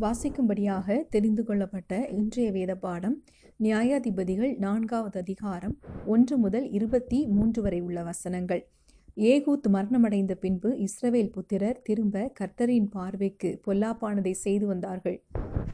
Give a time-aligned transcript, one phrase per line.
[0.00, 3.24] வாசிக்கும்படியாக தெரிந்து கொள்ளப்பட்ட இன்றைய வேத பாடம்
[3.60, 8.68] நியாயாதிபதிகள் நான்காவது அதிகாரம் ஒன்று முதல் இருபத்தி மூன்று வரை உள்ள வசனங்கள்.
[9.16, 15.24] ஏகூத் மரணமடைந்த பின்பு இஸ்ரவேல் புத்திரர் திரும்ப கர்த்தரின் பார்வைக்கு பொல்லாப்பானதை செய்து வந்தார்கள்.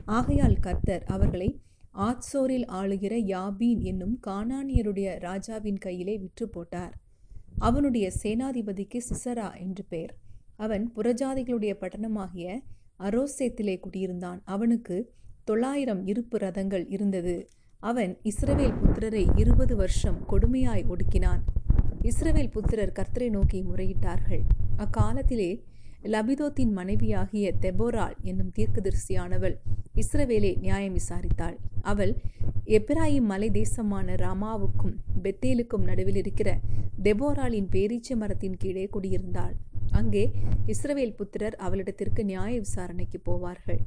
[0.04, 1.60] ஆகையால் கர்த்தர் அவர்களை
[1.94, 6.94] ஆத்சோரில் ஆளுகிற யாபீன் என்னும் கானானியருடைய ராஜாவின் கையிலே விற்று போட்டார்.
[7.58, 10.14] அவனுடைய சேனாதிபதிக்கு சிசரா என்று பெயர்.
[10.56, 12.60] அவன் புறஜாதிகளுடைய பட்டணமாகிய
[12.98, 14.40] அரோசேத்திலே குடியிருந்தான்.
[14.44, 15.12] அவனுக்கு
[15.44, 17.48] தொள்ளாயிரம் இருப்பு ரதங்கள் இருந்தது.
[17.78, 21.40] அவன் இஸ்ரவேல் புத்திரரை இருபது வருஷம் கொடுமையாய் ஒடுக்கினான்.
[22.02, 24.42] இஸ்ரவேல் புத்திரர் கர்த்தரை நோக்கி முறையிட்டார்கள்.
[24.76, 25.62] அக்காலத்திலே
[26.02, 29.56] லபிதோத்தின் மனைவியாகிய தெபோரால் என்னும் தீர்க்கதரிசியானவள்
[29.94, 31.56] இஸ்ரவேலை நியாயம் விசாரித்தாள்.
[31.82, 32.16] அவள்
[32.66, 36.60] எப்ராயிம் மலை தேசமான ராமாவுக்கும் பெத்தேலுக்கும் நடுவில் இருக்கிற
[37.02, 39.54] தெபோராலின் பேரீச்ச மரத்தின் கீழே குடியிருந்தாள்.
[39.90, 40.30] அங்கே
[40.66, 43.78] இஸ்ரவேல் புத்திரர் அவளிடத்திற்கு நியாய விசாரணைக்கு போவார்கள்.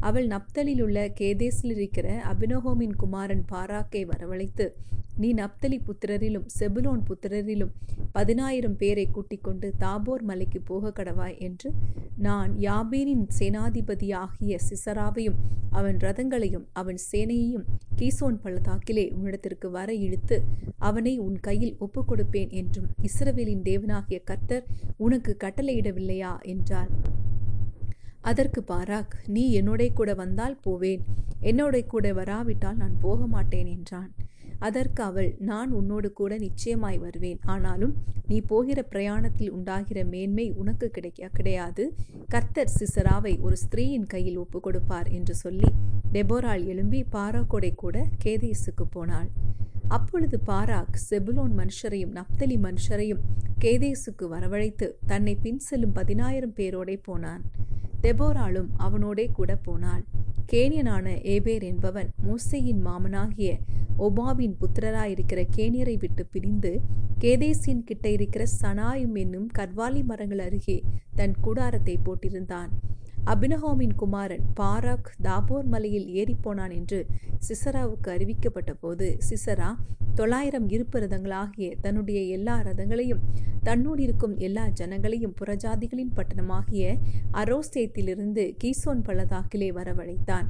[0.00, 4.76] அவள் நப்தலில் உள்ள கேதேஸில் இருக்கிற அபினோகோமின் குமாரன் பாராக்கை வரவழைத்து
[5.18, 7.72] நீ நப்தலி புத்திரரிலும் செபுலோன் புத்திரரிலும்
[8.12, 11.72] பதினாயிரம் பேரை கூட்டிக் கொண்டு தாபோர் மலைக்கு போக கடவாய் என்று
[12.16, 15.38] நான் யாபீரின் சேனாதிபதியாகிய சிசராவையும்
[15.70, 17.64] அவன் ரதங்களையும் அவன் சேனையையும்
[17.96, 20.42] கீசோன் பள்ளத்தாக்கிலே உன்னிடத்திற்கு வர இழுத்து
[20.78, 26.42] அவனை உன் கையில் ஒப்புக் கொடுப்பேன் என்றும் இஸ்ரவேலின் தேவனாகிய கர்த்தர் உனக்கு கட்டளையிடவில்லையா?
[26.42, 26.88] என்றார்.
[28.20, 31.04] அதற்கு பாராக் நீ என்னோட கூட வந்தால் போவேன்.
[31.42, 34.14] என்னோட கூட வராவிட்டால் நான் போக மாட்டேன் என்றான்.
[34.58, 37.38] அதற்கு அவள் நான் உன்னோடு கூட நிச்சயமாய் வருவேன்.
[37.44, 37.94] ஆனாலும்
[38.28, 41.94] நீ போகிற பிரயாணத்தில் உண்டாகிற மேன்மை உனக்கு கிடைக்க கிடையாது.
[42.28, 45.68] கர்த்தர் சிசராவை ஒரு ஸ்திரீயின் கையில் ஒப்பு கொடுப்பார் என்று சொல்லி
[46.12, 49.28] டெபோரால் எழும்பி பாராக்கோடை கூட கேதேசுக்கு போனாள்.
[49.88, 53.22] அப்பொழுது பாராக் செபுலோன் மனுஷரையும் நப்தலி மனுஷரையும்
[53.60, 57.42] கேதேசுக்கு வரவழைத்து தன்னை பின் செல்லும் பதினாயிரம் பேரோடே போனான்.
[58.02, 60.04] தெபோராளும் அவனோடே கூட போனாள்.
[60.52, 63.58] கேனியனான ஏபேர் என்பவன் மோசையின் மாமனாகிய
[63.98, 66.80] ஒபாவின் புத்திரராயிருக்கிற கேனியரை விட்டு பிரிந்து
[67.18, 70.82] கேதேசின் கிட்ட இருக்கிற சனாயும் என்னும் கர்வாலி மரங்கள் அருகே
[71.14, 72.68] தன் கூடாரத்தை போட்டிருந்தான்.
[73.26, 77.06] அபினஹோமின் குமாரன் பாராக் தாபோர் மலையில் ஏறிப்போனான் என்று
[77.48, 79.70] சிசராவுக்கு அறிவிக்கப்பட்ட போது சிசரா
[80.14, 83.24] தொள்ளாயிரம் இருப்பு ரதங்களாகிய தன்னுடைய எல்லா ரதங்களையும்
[83.62, 86.96] தன்னோடு இருக்கும் எல்லா ஜனங்களையும் புறஜாதிகளின் பட்டணமாகிய
[87.32, 90.46] அரோசேத்திலிருந்து கீசோன் பள்ளத்தாக்கிலே வரவழைத்தான்.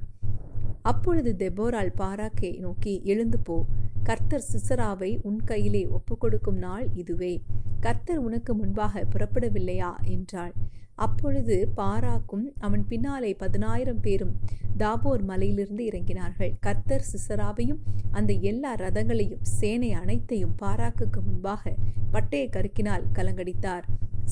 [0.87, 3.65] அப்பொழுது தெபோரால் பாராக்கை நோக்கி எழுந்து போ.
[4.03, 7.43] கர்த்தர் சிசராவை உன் கையிலே ஒப்புக்கொடுக்கும் நாள் இதுவே.
[7.81, 9.91] கர்த்தர் உனக்கு முன்பாக புறப்படவில்லையா?
[10.05, 10.53] என்றாள்.
[10.95, 14.39] அப்பொழுது பாராக்கும் அவன் பின்னாலே பதினாயிரம் பேரும்
[14.79, 16.55] தாபோர் மலையிலிருந்து இறங்கினார்கள்.
[16.61, 17.81] கர்த்தர் சிசராவையும்
[18.11, 21.75] அந்த எல்லா ரதங்களையும் சேனை அனைத்தையும் பாராக்குக்கு முன்பாக
[22.13, 23.83] பட்டய கருக்கினால் கலங்கடித்தார்.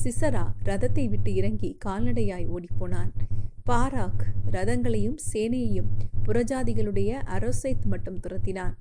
[0.03, 3.11] சிசரா ரதத்தை விட்டு இறங்கி கால்நடையாய் ஓடிப்போனான்.
[3.69, 5.91] பாராக் ரதங்களையும் சேனையையும்
[6.25, 8.73] புறஜாதிகளுடைய அரோசைத் மட்டும் துரத்தினான்.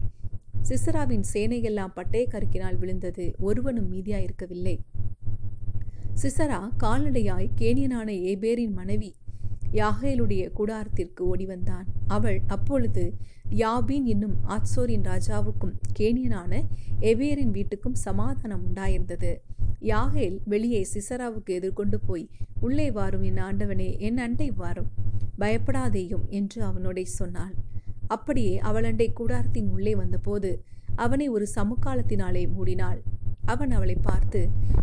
[0.69, 3.35] சிசராவின் சேனையெல்லாம் பட்டே கருக்கினால் விழுந்தது.
[3.39, 4.79] ஒருவனும் மீதியாயிருக்கவில்லை.
[6.23, 9.15] சிசரா கால்நடையாய் கேனியனான ஏபேரின் மனைவி
[9.73, 13.15] யாகேலுடைய கூடாரத்திற்கு ஓடி வந்தான் அவள் அப்பொழுது
[13.51, 16.65] யாபீன் என்னும் ஆத்சோரின் ராஜாவுக்கும் கேனியனான
[17.01, 19.37] எவேரின் வீட்டுக்கும் சமாதானம் உண்டாயிருந்தது.
[19.81, 22.29] யாகேல் வெளியே சிசராவுக்கு எதிர்கொண்டு போய்
[22.61, 25.04] உள்ளே வாரும் என் ஆண்டவனே என் அண்டை வாரும்.
[25.39, 27.55] பயப்படாதேயும் என்று அவனோடே சொன்னாள்.
[28.07, 30.51] அப்படியே அவள் அண்டை கூடாரத்தின் உள்ளே வந்தபோது
[30.97, 33.01] அவனை ஒரு சமுக்காலத்தினாலே மூடினாள்.
[33.45, 34.41] அவன் அவளை பார்த்து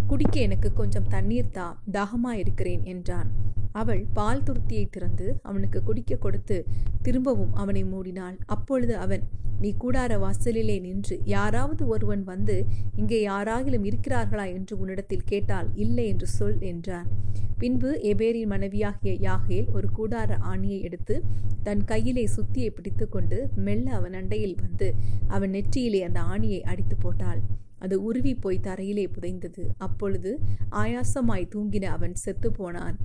[0.08, 3.30] குடிக்க எனக்கு கொஞ்சம் தண்ணீர் தா தாகமா இருக்கிறேன் என்றான்.
[3.72, 6.58] அவள் பால் துருத்தியை திறந்து அவனுக்கு குடிக்க கொடுத்து
[7.02, 8.36] திரும்பவும் அவனை மூடினாள்.
[8.46, 9.24] அப்பொழுது அவன்
[9.62, 12.56] நீ கூடார வாசலிலே நின்று யாராவது ஒருவன் வந்து
[12.96, 17.10] இங்கே யாராகிலும் இருக்கிறார்களா என்று உன்னிடத்தில் கேட்டால் இல்லை என்று சொல் என்றான்.
[17.58, 21.16] பின்பு எபேரின் மனைவியாகிய யாகேல் ஒரு கூடார ஆணியை எடுத்து
[21.64, 24.88] தன் கையிலே சுத்தியை பிடித்து கொண்டு மெல்ல அவன் அண்டையில் வந்து
[25.28, 27.42] அவன் நெற்றியிலே அந்த ஆணியை அடித்து போட்டாள்.
[27.80, 29.64] அது உருவி போய் தரையிலே புதைந்தது.
[29.78, 30.32] அப்பொழுது
[30.72, 32.98] ஆயாசமாய் தூங்கின அவன் செத்து போனான்.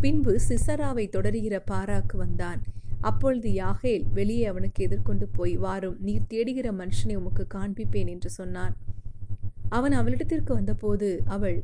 [0.00, 2.62] பின்பு சிசராவை தொடருகிற பாராக்கு வந்தான்.
[3.08, 8.74] அப்பொழுது யாகேல் வெளியே அவனுக்கு எதிர்கொண்டு போய் வாரும் நீர் தேடுகிற மனுஷனை உமக்கு காண்பிப்பேன் என்று சொன்னான்.
[9.68, 11.58] அவன் அவளிடத்திற்கு வந்தபோது அவள்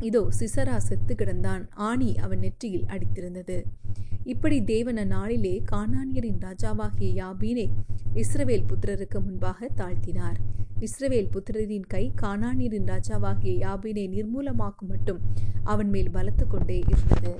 [0.00, 3.58] இதோ சிசரா செத்து கிடந்தான் ஆணி அவன் நெற்றியில் அடித்திருந்தது.
[4.24, 7.66] இப்படி தேவன நாளிலே கானானியரின் ராஜாவாகிய யாபீனை
[8.14, 10.38] இஸ்ரவேல் புத்திரருக்கு முன்பாக தாழ்த்தினார்.
[10.86, 15.20] இஸ்ரவேல் புத்திரரின் கை கானானியரின் ராஜாவாகிய யாபீனை நிர்மூலமாக்கும் மட்டும்
[15.72, 17.34] அவன் மேல் பலத்து கொண்டே இருந்தது.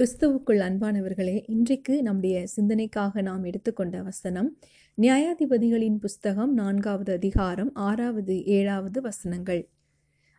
[0.00, 4.56] கிறிஸ்துவுக்குள் அன்பானவர்களே இன்றைக்கு நம்முடைய சிந்தனைக்காக நாம் எடுத்துக்கொண்ட வசனம்
[5.02, 9.70] நியாயாதிபதிகளின் புஸ்தகம் நான்காவது அதிகாரம் ஆறாவது ஏழாவது வசனங்கள்.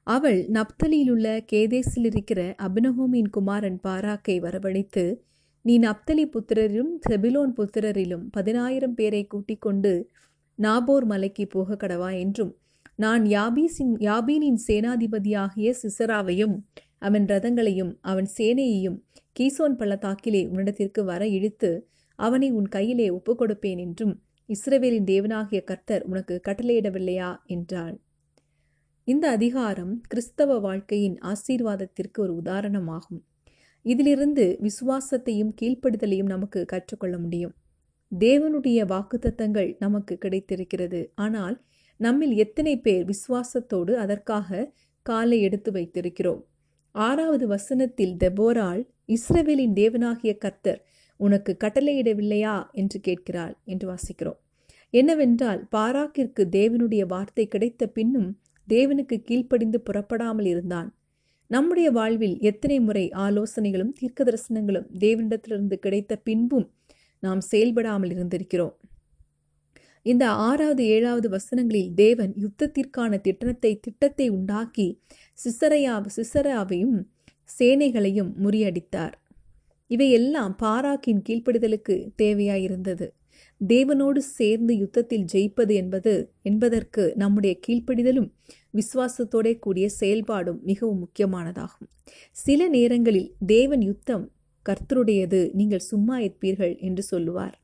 [0.03, 5.15] அவள் நப்தலியிலுள்ள கேதேஸில் இருக்கிற அபினஹோமின் குமாரன் பாராக்கை வரவழைத்து
[5.61, 10.09] நீ நப்தலி புத்திரரிலும் செபிலோன் புத்திரரிலும் பதினாயிரம் பேரை கூட்டிக் கொண்டு
[10.61, 12.55] நாபோர் மலைக்கு போக கடவா என்றும்
[12.95, 16.61] நான் யாபீசின் யாபீனின் சேனாதிபதியாகிய சிசராவையும்
[16.97, 18.97] அவன் ரதங்களையும் அவன் சேனையையும்
[19.39, 27.37] கீசோன் பள்ளத்தாக்கிலே உன்னிடத்திற்கு வர இழுத்து அவனை உன் கையிலே ஒப்புக்கொடுப்பேன் என்றும் இஸ்ரவேலின் தேவனாகிய கர்த்தர் உனக்கு கட்டளையிடவில்லையா?
[27.45, 28.01] என்றாள்.
[29.03, 33.21] இந்த அதிகாரம் கிறிஸ்தவ வாழ்க்கையின் ஆசீர்வாதத்திற்கு ஒரு உதாரணமாகும்.
[33.81, 37.53] இதிலிருந்து விசுவாசத்தையும் கீழ்ப்படுதலையும் நமக்கு கற்றுக்கொள்ள முடியும்.
[38.19, 41.11] தேவனுடைய வாக்குத்தத்தங்கள் நமக்கு கிடைத்திருக்கிறது.
[41.15, 41.63] ஆனால்
[41.97, 44.71] நம்மில் எத்தனை பேர் விசுவாசத்தோடு அதற்காக
[45.01, 46.43] காலை எடுத்து வைத்திருக்கிறோம்?
[46.95, 50.81] ஆறாவது வசனத்தில் தெபோரால் இஸ்ரவேலின் தேவனாகிய கர்த்தர்
[51.19, 52.55] உனக்கு கட்டளையிடவில்லையா?
[52.71, 54.39] என்று கேட்கிறாள் என்று வாசிக்கிறோம்.
[54.93, 58.29] என்னவென்றால் பாராக்கிற்கு தேவனுடைய வார்த்தை கிடைத்த பின்னும்
[58.67, 60.89] தேவனுக்கு கீழ்ப்படிந்து புறப்படாமல் இருந்தான்.
[61.47, 66.67] நம்முடைய வாழ்வில் எத்தனை முறை ஆலோசனைகளும் தீர்க்க தரிசனங்களும் தேவனிடத்திலிருந்து கிடைத்த பின்பும்
[67.19, 68.75] நாம் செயல்படாமல் இருந்திருக்கிறோம்.
[70.05, 74.87] இந்த ஆறாவது ஏழாவது வசனங்களில் தேவன் யுத்தத்திற்கான திட்டத்தை திட்டத்தை உண்டாக்கி
[75.43, 77.05] சிசரையா சிசராவையும்
[77.59, 79.13] சேனைகளையும் முறியடித்தார்.
[79.87, 83.07] இவையெல்லாம் பாராக்கின் கீழ்ப்படுதலுக்கு தேவையாயிருந்தது.
[83.67, 88.31] தேவனோடு சேர்ந்து யுத்தத்தில் ஜெயிப்பது என்பது என்பதற்கு நம்முடைய கீழ்ப்படிதலும்
[88.73, 91.89] விசுவாசத்தோட கூடிய செயல்பாடும் மிகவும் முக்கியமானதாகும்.
[92.31, 94.31] சில நேரங்களில் தேவன் யுத்தம்
[94.65, 97.59] கர்த்தருடையது நீங்கள் சும்மா இருப்பீர்கள் என்று சொல்லுவார்.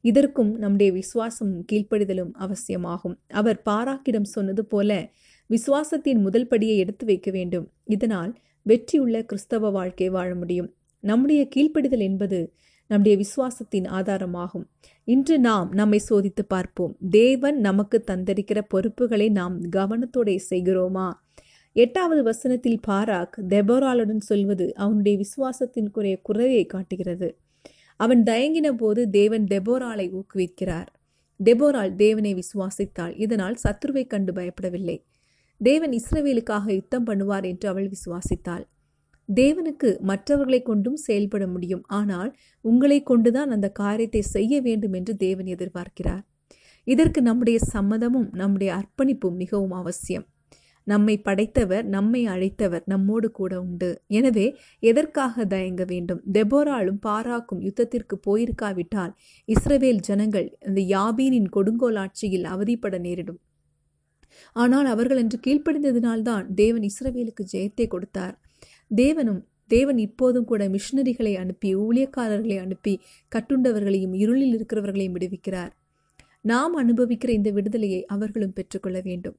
[0.00, 3.18] இதற்கும் நம்முடைய விசுவாசம் கீழ்ப்படிதலும் அவசியமாகும்.
[3.28, 5.12] அவர் பாராக்கிடம் சொன்னது போல
[5.52, 7.70] விசுவாசத்தின் முதல் படியை எடுத்து வைக்க வேண்டும்.
[7.84, 8.32] இதனால்
[8.62, 10.74] வெற்றியுள்ள கிறிஸ்தவ வாழ்க்கை வாழ முடியும்.
[11.00, 12.52] நம்முடைய கீழ்ப்படிதல் என்பது
[12.86, 14.64] நம்முடைய விசுவாசத்தின் ஆதாரமாகும்.
[15.04, 16.96] இன்று நாம் நம்மை சோதித்து பார்ப்போம்.
[17.10, 21.12] தேவன் நமக்கு தந்திருக்கிற பொறுப்புகளை நாம் கவனத்தோടെ செய்கிறோமா?
[21.72, 27.38] எட்டாவது வசனத்தில் பாராக் தெபோராலுடன் சொல்வது அவனுடைய விசுவாசத்தின் குறைய குறையை காட்டுகிறது.
[27.96, 30.86] அவன் தயங்கின போது தேவன் தெபோராலை ஊக்குவிக்கிறார்.
[31.44, 34.98] தெபோரால் தேவனை விசுவாசித்தாள் இதனால் சத்ருவை கண்டு பயப்படவில்லை.
[35.62, 38.64] தேவன் இஸ்ரவேலுக்காக யுத்தம் பண்ணுவார் என்று அவள் விசுவாசித்தாள்.
[39.28, 41.84] தேவனுக்கு மற்றவர்களை கொண்டும் செயல்பட முடியும்.
[41.98, 42.30] ஆனால்
[42.64, 46.22] உங்களை கொண்டுதான் அந்த காரியத்தை செய்ய வேண்டும் என்று தேவன் எதிர்பார்க்கிறார்.
[46.86, 50.26] இதற்கு நம்முடைய சம்மதமும் நம்முடைய அர்ப்பணிப்பும் மிகவும் அவசியம்.
[50.86, 53.90] நம்மை படைத்தவர் நம்மை அழைத்தவர் நம்மோடு கூட உண்டு.
[54.18, 54.46] எனவே
[54.82, 56.20] எதற்காக தயங்க வேண்டும்?
[56.32, 59.12] தெபோராலும் பாராக்கும் யுத்தத்திற்கு போயிருக்காவிட்டால்
[59.48, 63.40] இஸ்ரவேல் ஜனங்கள் இந்த யாபீனின் கொடுங்கோல் ஆட்சியில் அவதிப்பட நேரிடும்.
[64.52, 68.40] ஆனால் அவர்கள் என்று கீழ்ப்படிந்ததினால்தான் தேவன் இஸ்ரவேலுக்கு ஜெயத்தை கொடுத்தார்.
[68.90, 72.94] தேவனும் தேவன் இப்போதும் கூட மிஷினரிகளை அனுப்பி ஊழியக்காரர்களை அனுப்பி
[73.32, 75.72] கட்டுண்டவர்களையும் இருளில் இருக்கிறவர்களையும் விடுவிக்கிறார்.
[76.40, 79.36] நாம் அனுபவிக்கிற இந்த விடுதலையை அவர்களும் பெற்றுக்கொள்ள வேண்டும்.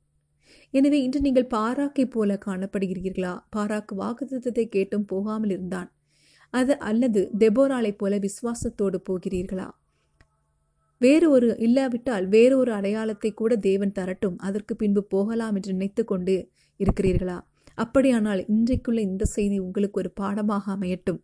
[0.74, 3.34] எனவே இன்று நீங்கள் பாராக்கை போல காணப்படுகிறீர்களா?
[3.56, 5.90] பாராக்கு வாக்குத்தத்தை கேட்டும் போகாமல் இருந்தான்.
[6.54, 9.68] அது அல்லது தெபோராலை போல விசுவாசத்தோடு போகிறீர்களா?
[11.04, 14.38] வேறு ஒரு இல்லாவிட்டால் வேறு ஒரு அடையாளத்தை கூட தேவன் தரட்டும்.
[14.38, 16.36] அதற்கு பின்பு போகலாம் என்று நினைத்து கொண்டு
[16.80, 17.38] இருக்கிறீர்களா?
[17.78, 21.22] அப்படியானால் இன்றைக்குள்ள இந்த செய்தி உங்களுக்கு ஒரு பாடமாக அமையட்டும்.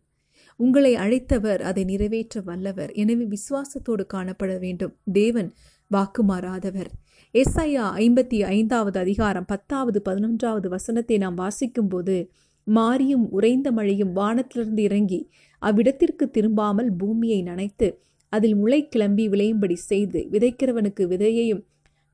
[0.60, 2.90] உங்களை அழைத்தவர் அதை நிறைவேற்ற வல்லவர்.
[2.94, 4.94] எனவே விசுவாசத்தோடு காணப்பட வேண்டும்.
[5.12, 5.50] தேவன்
[5.90, 6.90] வாக்குமாறாதவர்
[7.34, 12.16] எஸ்ஐயா ஐம்பத்தி ஐந்தாவது அதிகாரம் பத்தாவது பதினொன்றாவது வசனத்தை நாம் வாசிக்கும் போது
[12.66, 15.20] மாரியும் உறைந்த மழையும் வானத்திலிருந்து இறங்கி
[15.62, 17.88] அவ்விடத்திற்கு திரும்பாமல் பூமியை நனைத்து
[18.32, 21.64] அதில் முளை கிளம்பி விளையும்படி செய்து விதைக்கிறவனுக்கு விதையையும்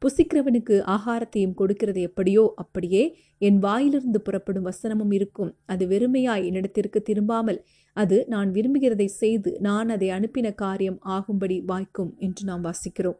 [0.02, 3.02] புசிக்கிறவனுக்கு ஆகாரத்தையும் கொடுக்கிறது எப்படியோ அப்படியே
[3.46, 5.50] என் வாயிலிருந்து புறப்படும் வசனமும் இருக்கும்.
[5.72, 7.60] அது வெறுமையாய் என்னிடத்திற்கு திரும்பாமல்
[7.96, 13.18] அது நான் விரும்புகிறதை செய்து நான் அதை அனுப்பின காரியம் ஆகும்படி வாய்க்கும் என்று நாம் வாசிக்கிறோம்.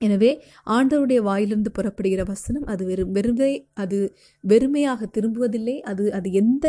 [0.00, 0.30] எனவே
[0.76, 3.98] ஆண்டவருடைய வாயிலிருந்து புறப்படுகிற வசனம் அது வெறும் வெறுமை அது
[4.44, 5.76] வெறுமையாக திரும்புவதில்லை.
[5.90, 6.66] அது அது எந்த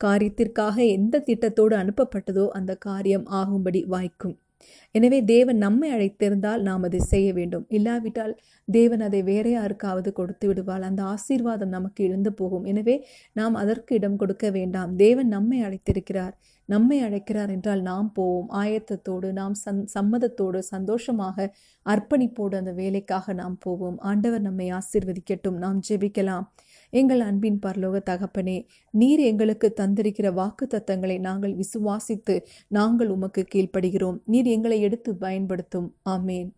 [0.00, 4.36] காரியத்திற்காக எந்த திட்டத்தோடு அனுப்பப்பட்டதோ அந்த காரியம் ஆகும்படி வாய்க்கும்.
[4.94, 7.64] எனவே தேவன் நம்மை அழைத்திருந்தால் நாம் அதை செய்ய வேண்டும்.
[7.78, 8.34] இல்லாவிட்டால்
[8.68, 12.64] தேவன் அதை வேற யாருக்காவது கொடுத்து விடுவாள் அந்த ஆசீர்வாதம் நமக்கு இழந்து போகும்.
[12.64, 12.96] எனவே
[13.32, 14.92] நாம் அதற்கு இடம் கொடுக்க வேண்டாம்.
[14.96, 16.34] தேவன் நம்மை அழைத்திருக்கிறார்.
[16.68, 18.48] நம்மை அழைக்கிறார் என்றால் நாம் போவோம்.
[18.62, 21.46] ஆயத்தத்தோடு நாம் சந் சம்மதத்தோடு சந்தோஷமாக
[21.86, 23.96] அர்ப்பணிப்போடு அந்த வேலைக்காக நாம் போவோம்.
[24.10, 25.58] ஆண்டவர் நம்மை ஆசீர்வதிக்கட்டும்.
[25.64, 26.46] நாம் ஜெபிக்கலாம்.
[26.90, 34.18] எங்கள் அன்பின் பரலோக தகப்பனே நீர் எங்களுக்கு தந்திருக்கிற வாக்கு தத்தங்களை நாங்கள் விசுவாசித்து நாங்கள் உமக்கு கீழ்ப்படுகிறோம்.
[34.26, 35.94] நீர் எங்களை எடுத்து பயன்படுத்தும்.
[36.10, 36.50] ஆமேன்.